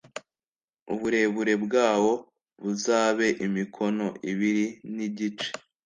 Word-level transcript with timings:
uburebure 0.93 1.53
bwawo 1.65 2.13
buzabe 2.63 3.27
imikono 3.45 4.07
ibiri 4.31 4.65
n 4.93 4.95
igice 5.07 5.49